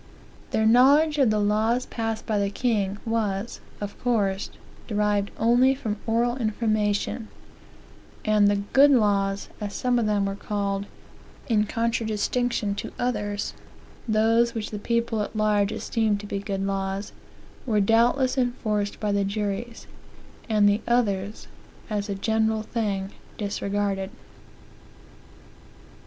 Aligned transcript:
Their 0.49 0.65
knowledge 0.65 1.19
of 1.19 1.29
the 1.29 1.37
laws 1.37 1.85
passed 1.85 2.25
by 2.25 2.39
the 2.39 2.49
king 2.49 2.97
was, 3.05 3.61
of 3.79 3.95
course, 4.03 4.49
derived 4.87 5.29
only 5.37 5.75
from 5.75 5.97
oral 6.07 6.37
information; 6.37 7.27
and 8.25 8.47
the 8.47 8.55
good 8.73 8.89
laws,"as 8.89 9.75
some 9.75 9.99
of 9.99 10.07
them 10.07 10.25
were 10.25 10.33
called, 10.33 10.87
in 11.47 11.65
contradistinction 11.67 12.73
to 12.77 12.91
others 12.97 13.53
those 14.07 14.55
which 14.55 14.71
the 14.71 14.79
people 14.79 15.21
at 15.21 15.35
large 15.35 15.71
esteemed 15.71 16.19
to 16.21 16.25
be 16.25 16.39
good 16.39 16.65
laws 16.65 17.11
were 17.67 17.79
doubtless 17.79 18.39
enforced 18.39 18.99
by 18.99 19.11
the 19.11 19.23
juries, 19.23 19.85
and 20.49 20.67
the 20.67 20.81
others, 20.87 21.47
as 21.91 22.09
a 22.09 22.15
general 22.15 22.63
thing, 22.63 23.11
disregarded. 23.37 24.09